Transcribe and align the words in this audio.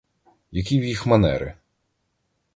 Які 0.51 0.79
в 0.79 0.83
їх 0.83 1.05
манери! 1.05 1.53